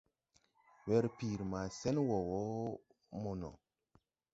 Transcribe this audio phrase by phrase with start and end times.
[0.87, 2.51] Werpiiri maa sen wɔɔ wɔɔ
[3.21, 3.49] mo no.